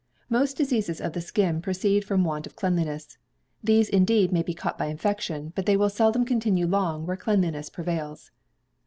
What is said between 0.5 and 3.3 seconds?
diseases of the skin proceedfrom want of cleanliness.